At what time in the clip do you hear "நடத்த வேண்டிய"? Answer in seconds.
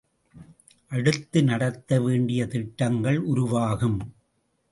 1.43-2.45